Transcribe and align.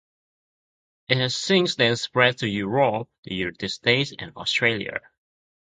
It 1.09 1.17
has 1.17 1.35
since 1.35 1.75
then 1.75 1.95
spread 1.95 2.39
to 2.39 2.47
Europe, 2.49 3.07
the 3.23 3.35
United 3.35 3.69
States, 3.69 4.11
and 4.17 4.35
Australia. 4.35 4.99